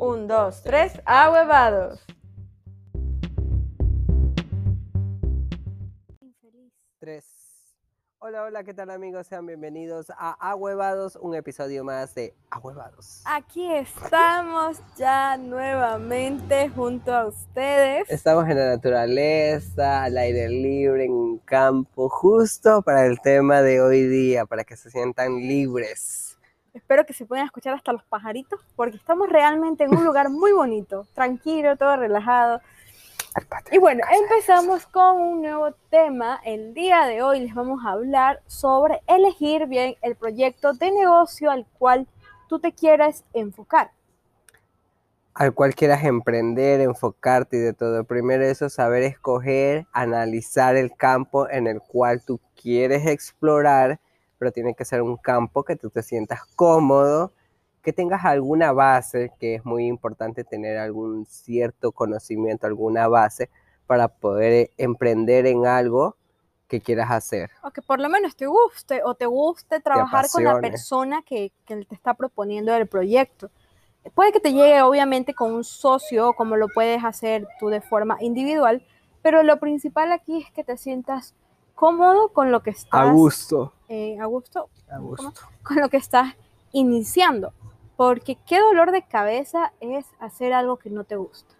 [0.00, 1.98] Un, dos, tres, ahuevados.
[7.00, 7.24] Tres.
[8.20, 9.26] Hola, hola, ¿qué tal amigos?
[9.26, 13.22] Sean bienvenidos a Ahuevados, un episodio más de Ahuevados.
[13.24, 18.08] Aquí estamos ya nuevamente junto a ustedes.
[18.08, 23.80] Estamos en la naturaleza, al aire libre, en un campo, justo para el tema de
[23.80, 26.27] hoy día, para que se sientan libres.
[26.78, 30.52] Espero que se puedan escuchar hasta los pajaritos, porque estamos realmente en un lugar muy
[30.52, 32.60] bonito, tranquilo, todo relajado.
[33.72, 36.40] Y bueno, empezamos con un nuevo tema.
[36.44, 41.50] El día de hoy les vamos a hablar sobre elegir bien el proyecto de negocio
[41.50, 42.06] al cual
[42.48, 43.90] tú te quieras enfocar.
[45.34, 48.04] Al cual quieras emprender, enfocarte y de todo.
[48.04, 53.98] Primero eso, saber escoger, analizar el campo en el cual tú quieres explorar
[54.38, 57.32] pero tiene que ser un campo que tú te sientas cómodo,
[57.82, 63.50] que tengas alguna base, que es muy importante tener algún cierto conocimiento, alguna base
[63.86, 66.16] para poder emprender en algo
[66.68, 67.50] que quieras hacer.
[67.62, 71.50] O que por lo menos te guste o te guste trabajar con la persona que,
[71.64, 73.50] que te está proponiendo el proyecto.
[74.14, 78.18] Puede que te llegue obviamente con un socio, como lo puedes hacer tú de forma
[78.20, 78.86] individual,
[79.22, 81.34] pero lo principal aquí es que te sientas
[81.78, 83.00] cómodo con lo que estás.
[83.00, 83.72] A gusto.
[83.88, 84.68] Eh, a gusto.
[84.90, 85.32] A gusto.
[85.62, 86.34] Con lo que estás
[86.72, 87.52] iniciando.
[87.96, 91.54] Porque qué dolor de cabeza es hacer algo que no te gusta.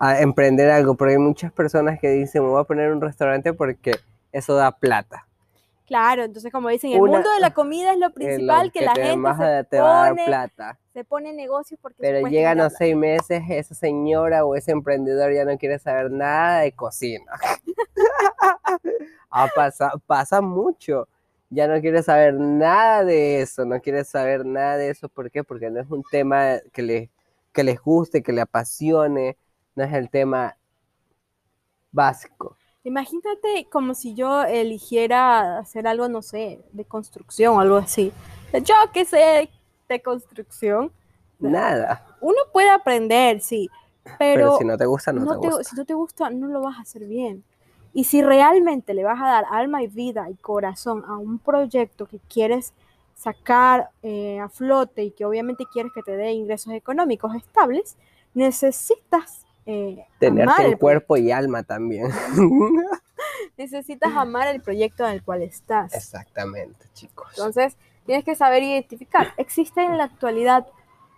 [0.00, 3.52] A emprender algo, porque hay muchas personas que dicen, me voy a poner un restaurante
[3.52, 4.00] porque
[4.32, 5.28] eso da plata.
[5.90, 9.28] Claro, entonces como dicen, el mundo de la comida es lo principal que, la gente
[9.36, 10.78] se te va a dar plata.
[10.92, 15.44] se pone negocios porque Pero llegan los seis meses, esa señora o ese emprendedor ya
[15.44, 17.32] no quiere saber nada de cocina.
[19.32, 21.08] ah, pasa, pasa mucho.
[21.48, 25.08] Ya no quiere saber nada de eso, no quiere saber nada de eso.
[25.08, 25.42] ¿Por qué?
[25.42, 27.10] Porque no es un tema que, le,
[27.52, 29.36] que les guste, que le apasione,
[29.74, 30.56] no es el tema
[31.90, 32.56] básico.
[32.82, 38.12] Imagínate como si yo eligiera hacer algo, no sé, de construcción o algo así.
[38.52, 39.50] Yo que sé
[39.88, 40.90] de construcción.
[41.38, 42.06] Nada.
[42.20, 43.70] Uno puede aprender, sí,
[44.18, 45.64] pero, si no te gusta, no, te, gusta.
[45.64, 47.44] Si no te gusta, no lo vas a hacer bien.
[47.92, 52.06] Y si realmente le vas a dar alma y vida y corazón a un proyecto
[52.06, 52.72] que quieres
[53.14, 57.96] sacar eh, a flote y que obviamente quieres que te dé ingresos económicos estables,
[58.32, 62.10] necesitas eh, Tenerte el cuerpo y alma también.
[63.56, 65.94] Necesitas amar el proyecto en el cual estás.
[65.94, 67.28] Exactamente, chicos.
[67.36, 67.76] Entonces,
[68.06, 69.32] tienes que saber identificar.
[69.36, 70.66] Existen en la actualidad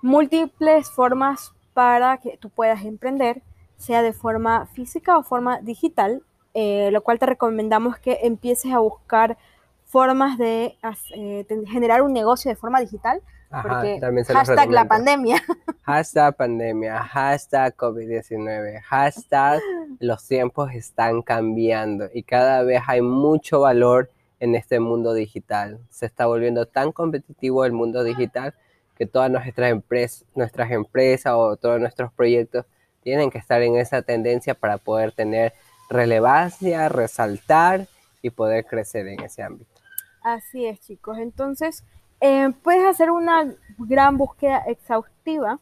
[0.03, 3.43] múltiples formas para que tú puedas emprender,
[3.77, 6.23] sea de forma física o forma digital,
[6.55, 9.39] eh, lo cual te recomendamos que empieces a buscar
[9.87, 10.77] formas de
[11.15, 13.23] eh, generar un negocio de forma digital
[13.61, 15.43] porque hashtag la pandemia.
[15.83, 19.61] Hashtag pandemia, hashtag COVID-19, hashtag
[20.01, 25.81] los tiempos están cambiando y cada vez hay mucho valor en este mundo digital.
[25.91, 28.55] Se está volviendo tan competitivo el mundo digital
[28.97, 32.65] que todas nuestras empresas, nuestras empresas o todos nuestros proyectos
[33.03, 35.53] tienen que estar en esa tendencia para poder tener
[35.91, 37.87] relevancia, resaltar
[38.23, 39.81] y poder crecer en ese ámbito.
[40.23, 41.19] Así es, chicos.
[41.19, 41.85] Entonces,
[42.23, 45.59] eh, puedes hacer una gran búsqueda exhaustiva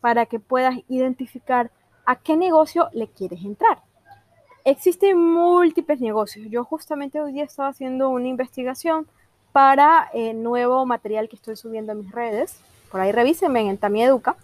[0.00, 1.70] para que puedas identificar
[2.04, 3.80] a qué negocio le quieres entrar.
[4.64, 6.48] Existen múltiples negocios.
[6.50, 9.06] Yo justamente hoy día estaba haciendo una investigación
[9.52, 12.60] para el eh, nuevo material que estoy subiendo a mis redes.
[12.90, 14.34] Por ahí revísenme en Tamieduca.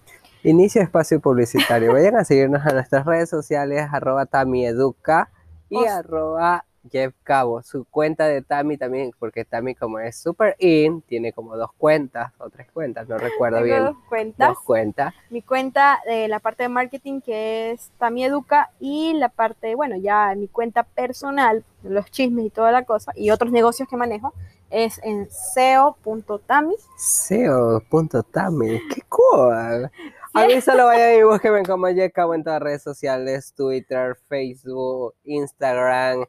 [0.45, 1.93] Inicio espacio publicitario.
[1.93, 5.31] Vayan a seguirnos a nuestras redes sociales, arroba Tamieduca
[5.69, 11.03] y arroba Jeff Cabo, su cuenta de Tami también, porque Tami como es super in,
[11.03, 13.85] tiene como dos cuentas o tres cuentas, no recuerdo bien.
[13.85, 14.49] Dos cuentas.
[14.49, 15.15] Dos cuentas.
[15.31, 19.97] Mi cuenta de la parte de marketing que es Tami Educa y la parte, bueno,
[19.97, 24.33] ya mi cuenta personal, los chismes y toda la cosa y otros negocios que manejo
[24.71, 26.75] es en seo.tami.
[26.97, 29.91] Seo.tami, qué cool.
[30.37, 34.17] A mí solo vayan y búsquenme como Jeff Cabo en todas las redes sociales, Twitter,
[34.29, 36.27] Facebook, Instagram,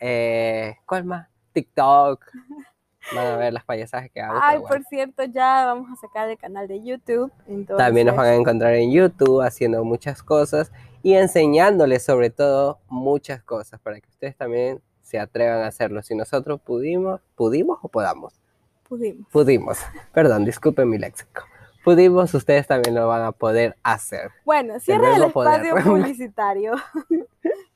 [0.00, 1.28] eh, ¿Cuál más?
[1.52, 2.24] TikTok.
[3.14, 4.38] Van a ver las payasajes que hago.
[4.42, 7.32] Ay, por cierto, ya vamos a sacar el canal de YouTube.
[7.76, 10.70] También nos van a encontrar en YouTube haciendo muchas cosas
[11.02, 16.02] y enseñándoles sobre todo muchas cosas para que ustedes también se atrevan a hacerlo.
[16.02, 18.40] Si nosotros pudimos, ¿pudimos o podamos?
[18.88, 19.26] Pudimos.
[19.32, 19.78] Pudimos.
[20.12, 21.42] Perdón, disculpen mi léxico.
[21.82, 24.30] Pudimos, ustedes también lo van a poder hacer.
[24.44, 26.74] Bueno, cierra el espacio publicitario.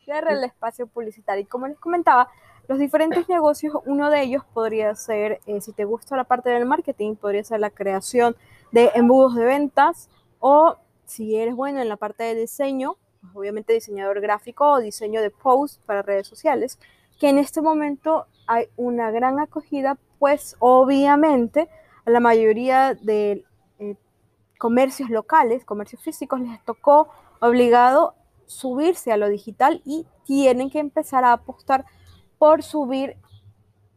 [0.05, 1.43] Cierra el espacio publicitario.
[1.43, 2.29] Y como les comentaba,
[2.69, 6.65] los diferentes negocios, uno de ellos podría ser, eh, si te gusta la parte del
[6.65, 8.37] marketing, podría ser la creación
[8.73, 10.09] de embudos de ventas
[10.39, 15.21] o si eres bueno en la parte de diseño, pues obviamente diseñador gráfico o diseño
[15.21, 16.79] de post para redes sociales,
[17.21, 21.69] que en este momento hay una gran acogida, pues obviamente
[22.07, 23.45] a la mayoría de
[23.79, 23.97] eh,
[24.59, 27.09] comercios locales, comercios físicos, les tocó
[27.41, 28.15] obligado
[28.47, 31.85] subirse a lo digital y tienen que empezar a apostar
[32.39, 33.17] por subir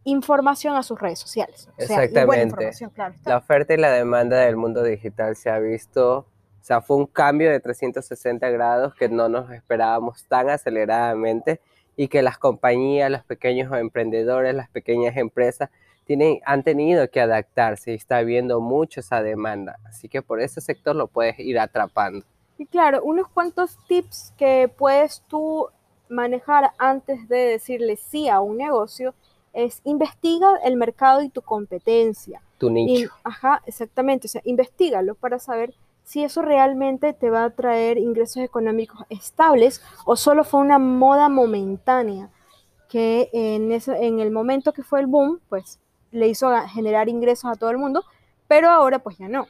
[0.03, 1.69] información a sus redes sociales.
[1.77, 2.71] O sea, Exactamente.
[2.93, 6.97] Claro, la oferta y la demanda del mundo digital se ha visto, o sea, fue
[6.97, 11.59] un cambio de 360 grados que no nos esperábamos tan aceleradamente
[11.97, 15.69] y que las compañías, los pequeños emprendedores, las pequeñas empresas
[16.05, 19.77] tienen, han tenido que adaptarse y está habiendo mucho esa demanda.
[19.83, 22.25] Así que por ese sector lo puedes ir atrapando.
[22.57, 25.67] Y claro, unos cuantos tips que puedes tú
[26.09, 29.13] manejar antes de decirle sí a un negocio
[29.53, 32.41] es investiga el mercado y tu competencia.
[32.57, 33.11] Tu nicho.
[33.23, 34.27] ajá, exactamente.
[34.27, 35.73] O sea, investigalo para saber
[36.03, 41.27] si eso realmente te va a traer ingresos económicos estables o solo fue una moda
[41.27, 42.29] momentánea
[42.87, 45.79] que en, en el momento que fue el boom, pues
[46.11, 48.03] le hizo generar ingresos a todo el mundo,
[48.47, 49.47] pero ahora pues ya no.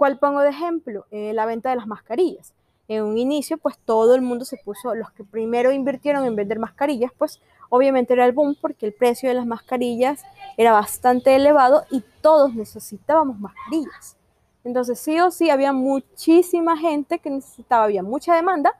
[0.00, 1.04] ¿Cuál pongo de ejemplo?
[1.10, 2.54] Eh, la venta de las mascarillas.
[2.88, 6.58] En un inicio, pues todo el mundo se puso, los que primero invirtieron en vender
[6.58, 7.38] mascarillas, pues
[7.68, 10.22] obviamente era el boom porque el precio de las mascarillas
[10.56, 14.16] era bastante elevado y todos necesitábamos mascarillas.
[14.64, 18.74] Entonces sí o sí había muchísima gente que necesitaba, había mucha demanda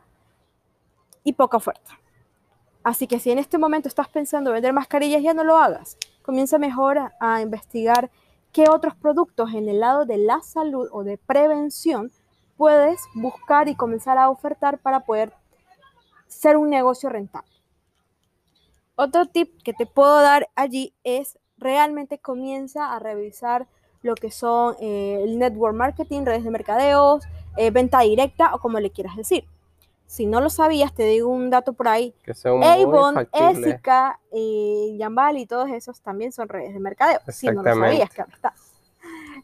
[1.22, 2.00] y poca oferta.
[2.82, 5.98] Así que si en este momento estás pensando en vender mascarillas, ya no lo hagas.
[6.22, 8.10] Comienza mejor a, investigar
[8.52, 12.10] qué otros productos en el lado de la salud o de prevención
[12.56, 15.32] puedes buscar y comenzar a ofertar para poder
[16.26, 17.50] ser un negocio rentable.
[18.96, 23.66] Otro tip que te puedo dar allí es realmente comienza a revisar
[24.02, 27.24] lo que son eh, el network marketing, redes de mercadeos,
[27.56, 29.44] eh, venta directa o como le quieras decir.
[30.10, 32.12] Si no lo sabías, te digo un dato por ahí.
[32.24, 37.20] Que son Avon, Esica, eh, Yambal y todos esos también son redes de mercadeo.
[37.28, 38.52] Si no lo sabías, claro está.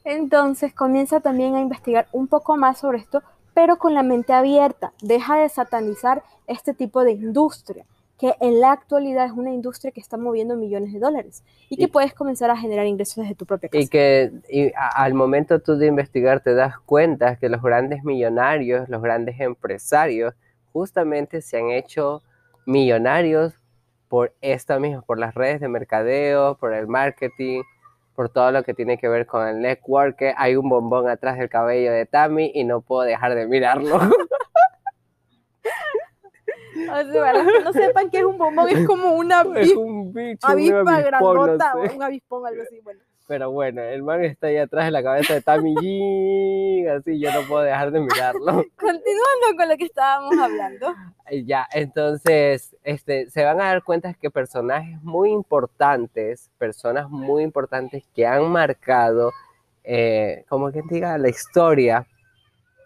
[0.03, 3.23] Entonces comienza también a investigar un poco más sobre esto,
[3.55, 4.93] pero con la mente abierta.
[5.03, 7.85] Deja de satanizar este tipo de industria
[8.19, 11.87] que en la actualidad es una industria que está moviendo millones de dólares y que
[11.87, 13.85] puedes comenzar a generar ingresos desde tu propia casa.
[13.85, 19.01] Y que al momento tú de investigar te das cuenta que los grandes millonarios, los
[19.01, 20.35] grandes empresarios,
[20.77, 22.23] justamente se han hecho
[22.67, 23.55] millonarios
[24.09, 27.63] por esto mismo, por las redes de mercadeo, por el marketing,
[28.15, 30.35] por todo lo que tiene que ver con el network.
[30.37, 33.99] Hay un bombón atrás del cabello de Tammy y no puedo dejar de mirarlo.
[36.79, 39.75] O sea, para los que no sepan qué es un bombón, es como una es
[39.75, 42.81] un bicho, avispa grandota o un avispón, algo así.
[42.81, 43.01] Bueno.
[43.29, 47.33] Pero bueno, el man está ahí atrás de la cabeza de Tammy G, así yo
[47.33, 48.65] no puedo dejar de mirarlo.
[48.79, 50.95] Continuando con lo que estábamos hablando.
[51.45, 58.05] Ya, entonces, este, se van a dar cuenta que personajes muy importantes, personas muy importantes
[58.15, 59.33] que han marcado,
[59.83, 62.07] eh, como quien diga, la historia,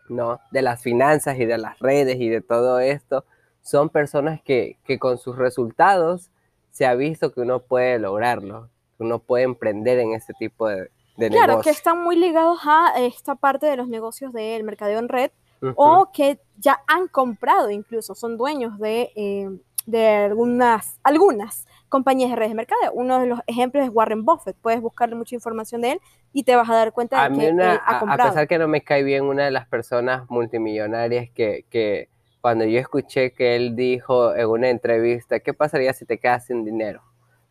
[0.09, 0.41] ¿no?
[0.53, 3.27] De las finanzas y de las redes y de todo esto,
[3.61, 6.31] son personas que, que con sus resultados
[6.71, 11.29] se ha visto que uno puede lograrlo uno puede emprender en este tipo de, de
[11.29, 15.31] claro, que están muy ligados a esta parte de los negocios del mercadeo en red
[15.77, 19.51] o que ya han comprado incluso, son dueños de, eh,
[19.87, 22.93] de algunas, algunas compañías de redes de mercadeo.
[22.95, 24.57] Uno de los ejemplos es Warren Buffett.
[24.63, 26.01] Puedes buscarle mucha información de él
[26.33, 28.31] y te vas a dar cuenta de que él ha comprado.
[28.31, 32.09] A pesar que no me cae bien una de las personas multimillonarias que, que
[32.41, 36.65] cuando yo escuché que él dijo en una entrevista, ¿qué pasaría si te quedas sin
[36.65, 37.03] dinero?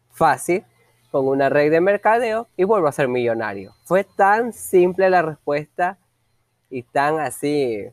[0.09, 0.63] Fácil,
[1.11, 3.73] con una red de mercadeo y vuelvo a ser millonario.
[3.83, 5.97] Fue tan simple la respuesta
[6.69, 7.85] y tan así.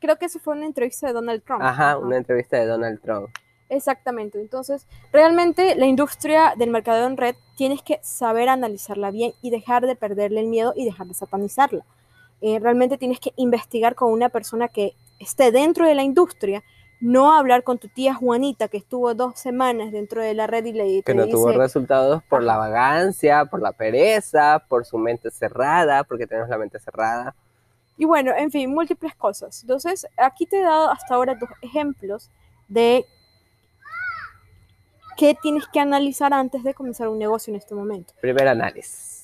[0.00, 1.62] Creo que eso fue una entrevista de Donald Trump.
[1.62, 3.28] Ajá, una entrevista de Donald Trump.
[3.68, 4.40] Exactamente.
[4.40, 9.86] Entonces, realmente la industria del mercadeo en red tienes que saber analizarla bien y dejar
[9.86, 11.84] de perderle el miedo y dejar de satanizarla.
[12.40, 16.62] Eh, realmente tienes que investigar con una persona que esté dentro de la industria
[17.00, 20.72] no hablar con tu tía Juanita que estuvo dos semanas dentro de la red y
[20.72, 26.04] le que no tuvo resultados por la vagancia, por la pereza, por su mente cerrada,
[26.04, 27.34] porque tenemos la mente cerrada.
[27.96, 29.60] Y bueno, en fin, múltiples cosas.
[29.62, 32.30] Entonces, aquí te he dado hasta ahora dos ejemplos
[32.68, 33.04] de
[35.16, 38.14] qué tienes que analizar antes de comenzar un negocio en este momento.
[38.20, 39.17] Primer análisis.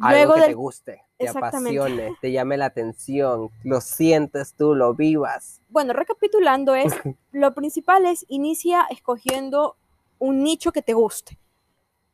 [0.00, 5.60] Algo que te guste te apasione, te llame la atención, lo sientes tú, lo vivas.
[5.68, 6.92] Bueno, recapitulando es,
[7.32, 9.76] lo principal es inicia escogiendo
[10.18, 11.38] un nicho que te guste,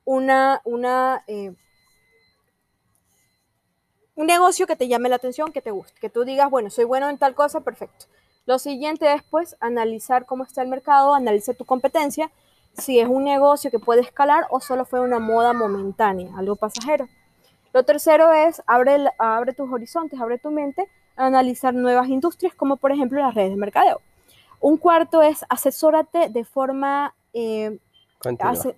[0.04, 1.54] una, una, eh,
[4.14, 6.84] un negocio que te llame la atención, que te guste, que tú digas, bueno, soy
[6.84, 8.06] bueno en tal cosa, perfecto.
[8.46, 12.30] Lo siguiente es, pues, analizar cómo está el mercado, analizar tu competencia,
[12.74, 17.08] si es un negocio que puede escalar o solo fue una moda momentánea, algo pasajero.
[17.72, 22.76] Lo tercero es, abre, abre tus horizontes, abre tu mente a analizar nuevas industrias, como
[22.76, 24.00] por ejemplo las redes de mercadeo.
[24.60, 27.78] Un cuarto es, asesórate de forma eh,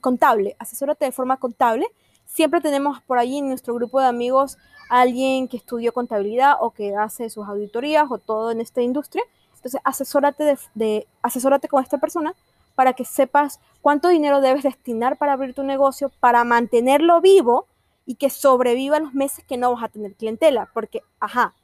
[0.01, 1.87] contable, asesórate de forma contable.
[2.27, 4.59] Siempre tenemos por allí en nuestro grupo de amigos
[4.89, 9.25] alguien que estudió contabilidad o que hace sus auditorías o todo en esta industria.
[9.57, 12.35] Entonces, asesórate, de, de, asesórate con esta persona
[12.75, 17.67] para que sepas cuánto dinero debes destinar para abrir tu negocio, para mantenerlo vivo
[18.07, 20.69] y que sobreviva los meses que no vas a tener clientela.
[20.73, 21.55] Porque, ajá,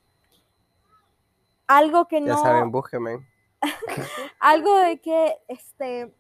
[1.67, 2.29] algo que no...
[2.29, 3.27] Ya saben, búsquenme.
[4.41, 6.13] algo de que, este,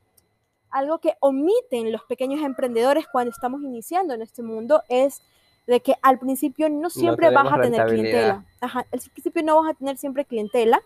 [0.71, 5.23] algo que omiten los pequeños emprendedores cuando estamos iniciando en este mundo es
[5.67, 8.45] de que al principio no siempre vas a tener clientela.
[8.61, 10.81] Ajá, al principio no vas a tener siempre clientela.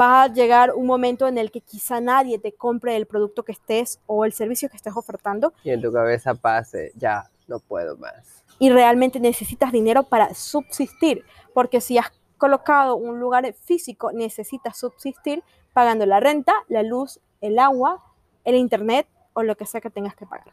[0.00, 3.52] Va a llegar un momento en el que quizá nadie te compre el producto que
[3.52, 5.52] estés o el servicio que estés ofertando.
[5.62, 8.44] Y en tu cabeza pase, ya, no puedo más.
[8.58, 11.24] Y realmente necesitas dinero para subsistir,
[11.54, 17.58] porque si has colocado un lugar físico, necesitas subsistir pagando la renta, la luz, el
[17.58, 18.02] agua,
[18.44, 20.52] el internet o lo que sea que tengas que pagar.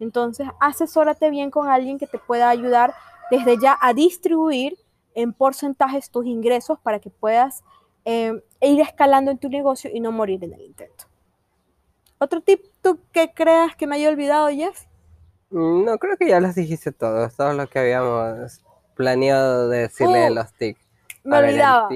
[0.00, 2.94] Entonces, asesórate bien con alguien que te pueda ayudar
[3.30, 4.76] desde ya a distribuir
[5.14, 7.62] en porcentajes tus ingresos para que puedas
[8.04, 11.04] eh, ir escalando en tu negocio y no morir en el intento.
[12.18, 14.84] ¿Otro tip tú que creas que me haya olvidado, Jeff?
[15.50, 18.60] Mm, no, creo que ya los dijiste todos, todos los que habíamos
[18.94, 20.80] planeado decirle de uh, los tics.
[21.24, 21.88] Me olvidaba.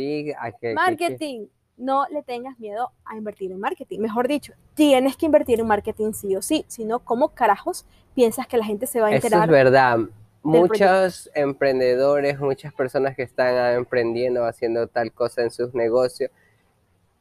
[0.75, 1.47] Marketing
[1.77, 4.01] no le tengas miedo a invertir en marketing.
[4.01, 8.47] Mejor dicho, tienes que invertir en marketing sí o sí, si no, ¿cómo carajos piensas
[8.47, 9.41] que la gente se va a enterar?
[9.41, 9.99] Eso es verdad.
[10.43, 16.31] Muchos emprendedores, muchas personas que están emprendiendo, haciendo tal cosa en sus negocios,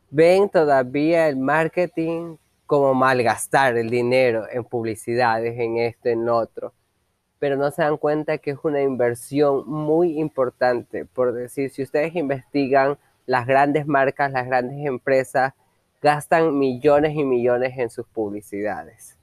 [0.10, 2.36] ven todavía el marketing
[2.74, 6.74] como malgastar el dinero en publicidades, en esto, en otro.
[7.38, 11.06] Pero no se dan cuenta que es una inversión muy importante.
[11.06, 15.54] Por decir, si ustedes investigan las grandes marcas, las grandes empresas
[16.02, 19.20] gastan millones y millones en sus publicidades.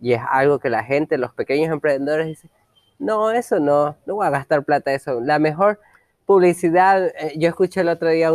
[0.00, 2.50] Y es algo que la gente, los pequeños emprendedores dicen,
[2.98, 5.20] no, eso no, no voy a gastar plata eso.
[5.20, 5.80] La mejor
[6.24, 8.32] publicidad, eh, yo escuché el otro día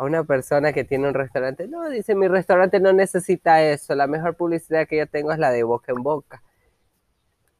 [0.00, 4.06] a una persona que tiene un restaurante, no, dice, mi restaurante no necesita eso, la
[4.06, 6.42] mejor publicidad que yo tengo es la de boca en boca.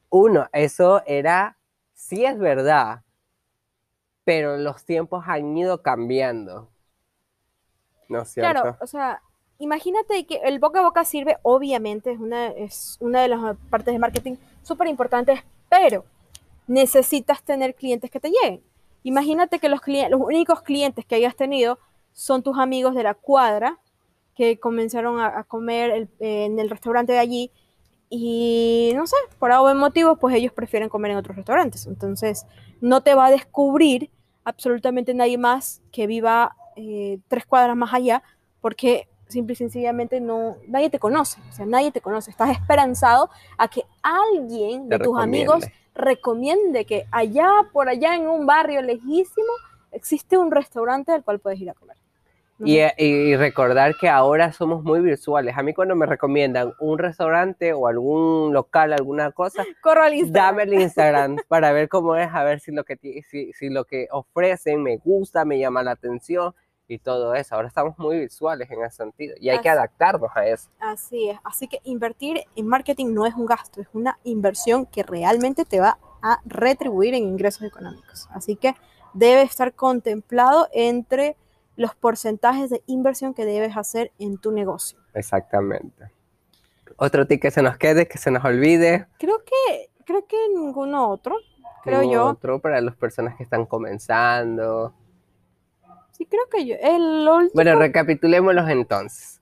[0.09, 1.59] Uno, eso era,
[1.93, 3.03] sí es verdad,
[4.23, 6.71] pero los tiempos han ido cambiando.
[8.09, 8.59] ¿No es cierto?
[8.59, 9.21] Claro, o sea,
[9.59, 13.93] imagínate que el boca a boca sirve, obviamente, es una, es una de las partes
[13.93, 16.05] de marketing súper importantes, pero
[16.65, 18.63] necesitas tener clientes que te lleguen.
[19.03, 21.77] Imagínate que los, los únicos clientes que hayas tenido
[22.13, 23.79] son tus amigos de la cuadra
[24.35, 27.51] que comenzaron a, comer en el restaurante de allí
[28.13, 31.87] y no sé, por algún motivo, pues ellos prefieren comer en otros restaurantes.
[31.87, 32.45] Entonces,
[32.81, 34.11] no te va a descubrir
[34.43, 38.21] absolutamente nadie más que viva eh, tres cuadras más allá,
[38.59, 42.31] porque simple y sencillamente no, nadie te conoce, o sea, nadie te conoce.
[42.31, 45.63] Estás esperanzado a que alguien de tus amigos
[45.95, 49.53] recomiende que allá, por allá en un barrio lejísimo,
[49.93, 51.95] existe un restaurante al cual puedes ir a comer.
[52.63, 55.57] Y, recordar que ahora somos muy visuales.
[55.57, 60.73] A mí cuando me recomiendan un restaurante o algún local, alguna cosa, Corro dame el
[60.73, 62.97] Instagram para ver cómo es, a ver si lo que,
[63.29, 66.53] si, si lo que ofrecen me gusta, me llama la atención
[66.87, 67.55] y todo eso.
[67.55, 70.69] Ahora estamos muy visuales en ese sentido y hay que adaptarnos a eso.
[70.79, 71.39] Así es.
[71.43, 75.79] Así que invertir en marketing no es un gasto, es una inversión que realmente te
[75.79, 78.27] va a retribuir en ingresos económicos.
[78.31, 78.75] Así que
[79.13, 81.35] debe estar contemplado entre
[81.75, 84.99] los porcentajes de inversión que debes hacer en tu negocio.
[85.13, 86.11] Exactamente.
[86.97, 89.07] Otro tip que se nos quede, que se nos olvide.
[89.17, 91.35] Creo que, creo que ninguno otro,
[91.83, 92.25] creo yo.
[92.25, 94.93] Otro para las personas que están comenzando.
[96.11, 96.75] Sí, creo que yo.
[96.79, 97.51] El último...
[97.55, 99.41] Bueno, recapitulémoslos entonces.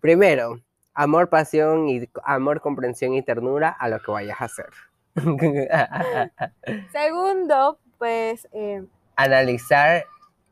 [0.00, 0.60] Primero,
[0.94, 4.70] amor, pasión y amor, comprensión y ternura a lo que vayas a hacer.
[6.92, 8.48] Segundo, pues...
[8.52, 8.84] Eh,
[9.16, 10.04] Analizar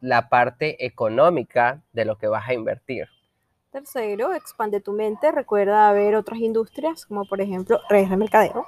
[0.05, 3.09] la parte económica de lo que vas a invertir.
[3.71, 5.33] Tercero, expande tu mente.
[5.33, 8.67] Recuerda ver otras industrias, como por ejemplo redes de mercadeo.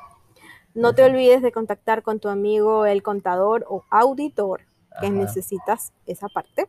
[0.74, 4.62] No te olvides de contactar con tu amigo el contador o auditor
[5.00, 6.68] que necesitas esa parte.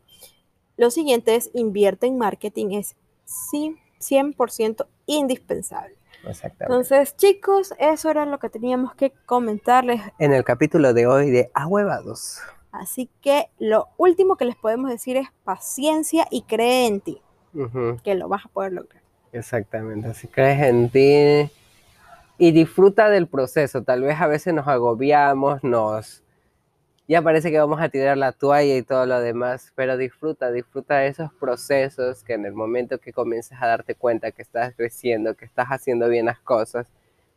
[0.76, 5.96] Lo siguiente es invierte en marketing, es 100% indispensable.
[6.28, 6.66] Exactamente.
[6.66, 10.02] Entonces, chicos, eso era lo que teníamos que comentarles.
[10.20, 12.42] En el capítulo de hoy de Ahuevados.
[12.79, 17.22] Así que lo último que les podemos decir es paciencia y cree en ti,
[18.03, 19.01] que lo vas a poder lograr.
[19.31, 20.07] Exactamente.
[20.07, 21.51] Así crees en ti
[22.38, 23.84] y disfruta del proceso.
[23.84, 26.24] Tal vez a veces nos agobiamos, nos...
[27.10, 30.98] Ya parece que vamos a tirar la toalla y todo lo demás, pero disfruta, disfruta
[30.98, 35.34] de esos procesos que en el momento que comiences a darte cuenta que estás creciendo,
[35.34, 36.88] que estás haciendo bien las cosas,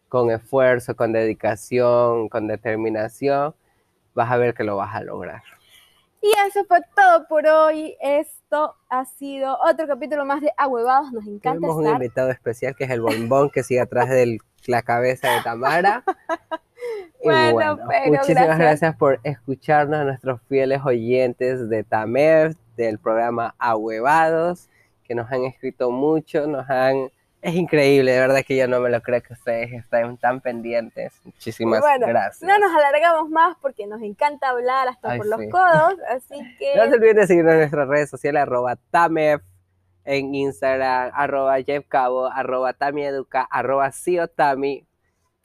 [0.09, 3.55] con esfuerzo, con dedicación, con determinación,
[4.15, 5.43] vas a ver que lo vas a lograr.
[6.23, 7.97] Y eso fue todo por hoy.
[8.01, 11.13] Esto ha sido otro capítulo más de Ahuevados.
[11.13, 12.03] Nos encanta Tenemos un estar.
[12.03, 16.05] invitado especial que es el bombón que sigue atrás de la cabeza de Tamara.
[17.23, 18.59] Y Bueno, pero muchísimas gracias.
[18.59, 18.97] gracias.
[18.97, 24.71] por escucharnos a nuestros fieles oyentes de Tamer, del programa Ahuevados,
[25.05, 27.11] que nos han escrito mucho, nos han...
[27.43, 31.13] Es increíble, de verdad que yo no me lo creo que ustedes estén tan pendientes.
[31.25, 32.43] Muchísimas Bueno, gracias.
[32.43, 35.95] No nos alargamos más porque nos encanta hablar hasta Ay, por los codos.
[36.11, 36.77] Así que.
[36.77, 39.41] No se olviden de seguirnos en nuestras redes sociales, arroba Tamef
[40.05, 44.87] en Instagram, arroba Jeff Cabo, arroba Tamieduca, arroba Siotami.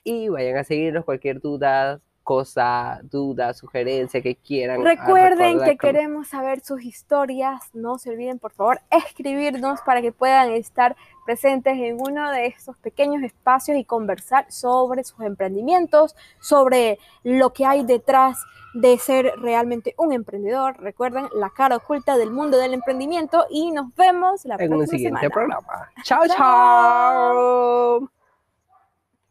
[0.04, 4.84] Y vayan a seguirnos cualquier duda, cosa, duda, sugerencia que quieran.
[4.84, 7.62] Recuerden que con- queremos saber sus historias.
[7.74, 10.96] No se olviden, por favor, escribirnos para que puedan estar
[11.26, 17.66] presentes en uno de estos pequeños espacios y conversar sobre sus emprendimientos, sobre lo que
[17.66, 18.38] hay detrás
[18.76, 20.78] de ser realmente un emprendedor.
[20.80, 24.98] Recuerden la cara oculta del mundo del emprendimiento y nos vemos la en un próxima
[24.98, 25.34] siguiente semana.
[25.34, 25.92] programa.
[26.04, 28.25] Chao, chao.